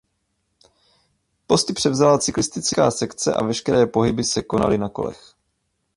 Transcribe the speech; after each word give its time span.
Postupně 1.47 1.69
akci 1.73 1.79
převzala 1.79 2.17
cyklistická 2.17 2.91
sekce 2.91 3.33
a 3.33 3.43
veškeré 3.43 3.85
pohyby 3.85 4.23
se 4.23 4.41
konaly 4.41 4.77
na 4.77 4.89
kolech. 4.89 5.33